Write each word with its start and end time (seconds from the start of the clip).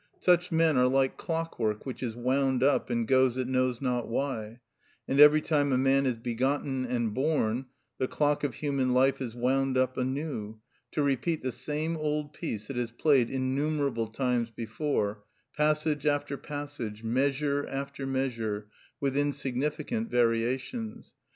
Such 0.19 0.51
men 0.51 0.77
are 0.77 0.87
like 0.87 1.15
clockwork, 1.15 1.85
which 1.85 2.01
is 2.01 2.15
wound 2.15 2.63
up, 2.63 2.89
and 2.89 3.07
goes 3.07 3.37
it 3.37 3.47
knows 3.47 3.81
not 3.83 4.07
why; 4.07 4.59
and 5.07 5.19
every 5.19 5.41
time 5.41 5.71
a 5.71 5.77
man 5.77 6.07
is 6.07 6.15
begotten 6.17 6.85
and 6.87 7.13
born, 7.13 7.67
the 7.99 8.07
clock 8.07 8.43
of 8.43 8.55
human 8.55 8.93
life 8.95 9.21
is 9.21 9.35
wound 9.35 9.77
up 9.77 9.97
anew, 9.97 10.59
to 10.93 11.03
repeat 11.03 11.43
the 11.43 11.51
same 11.51 11.95
old 11.97 12.33
piece 12.33 12.67
it 12.71 12.77
has 12.77 12.89
played 12.89 13.29
innumerable 13.29 14.07
times 14.07 14.49
before, 14.49 15.23
passage 15.55 16.07
after 16.07 16.35
passage, 16.35 17.03
measure 17.03 17.67
after 17.69 18.07
measure, 18.07 18.69
with 18.99 19.15
insignificant 19.15 20.09
variations. 20.09 21.13